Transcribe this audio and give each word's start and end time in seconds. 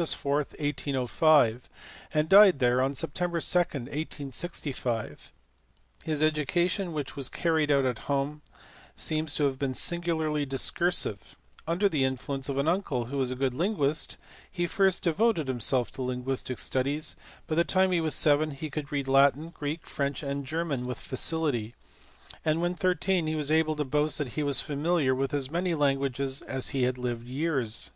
4, 0.00 0.34
1805, 0.36 1.68
and 2.14 2.28
died 2.28 2.60
there 2.60 2.80
on 2.80 2.92
Sept. 2.92 3.14
2, 3.14 3.24
1865. 3.32 5.32
His 6.04 6.22
education, 6.22 6.92
which 6.92 7.16
was 7.16 7.28
carried 7.28 7.72
on 7.72 7.84
at 7.84 7.98
home, 8.06 8.40
seems 8.94 9.34
to 9.34 9.46
have 9.46 9.58
been 9.58 9.74
singularly 9.74 10.46
discursive: 10.46 11.34
under 11.66 11.88
the 11.88 12.04
influence 12.04 12.48
of 12.48 12.58
an 12.58 12.68
uncle 12.68 13.06
who 13.06 13.18
was 13.18 13.32
a 13.32 13.34
good 13.34 13.52
linguist 13.52 14.16
he 14.48 14.68
first 14.68 15.02
devoted 15.02 15.48
himself 15.48 15.90
to 15.90 16.00
linguistic 16.02 16.60
studies; 16.60 17.16
by 17.48 17.56
the 17.56 17.64
time 17.64 17.90
he 17.90 18.00
was 18.00 18.14
seven 18.14 18.52
he 18.52 18.70
could 18.70 18.92
read 18.92 19.08
Latin, 19.08 19.48
Greek, 19.50 19.84
French, 19.84 20.22
and 20.22 20.46
German 20.46 20.86
with 20.86 21.00
facility; 21.00 21.74
and 22.44 22.62
when 22.62 22.76
thirteen 22.76 23.26
he 23.26 23.34
was 23.34 23.50
able 23.50 23.74
to 23.74 23.84
boast 23.84 24.18
that 24.18 24.28
he 24.34 24.44
was 24.44 24.60
familiar 24.60 25.12
with 25.12 25.34
as 25.34 25.50
many 25.50 25.74
languages 25.74 26.40
as 26.42 26.68
he 26.68 26.84
had 26.84 26.98
lived 26.98 27.26
years. 27.26 27.90